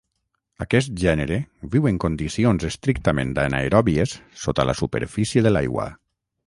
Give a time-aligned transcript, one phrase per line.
[0.63, 1.37] Aquest gènere
[1.75, 5.91] viu en condicions estrictament anaeròbies sota la superfície de l'aigua.